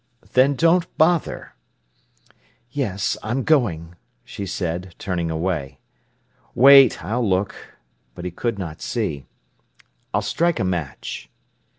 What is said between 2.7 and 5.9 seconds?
"Yes; I'm going!" she said, turning away.